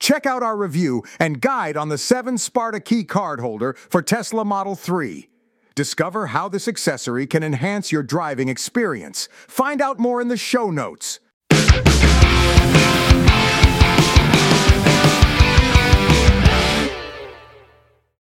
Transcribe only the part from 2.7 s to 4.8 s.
Key card holder for Tesla Model